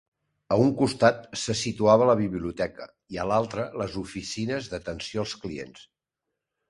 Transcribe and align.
A 0.53 0.55
un 0.61 0.69
costat 0.79 1.19
se 1.41 1.55
situava 1.59 2.07
la 2.11 2.15
biblioteca 2.21 2.87
i 3.17 3.21
a 3.25 3.29
l'altra 3.33 3.67
les 3.83 3.99
oficines 4.05 4.71
d'atenció 4.73 5.27
als 5.27 5.37
clients. 5.45 5.85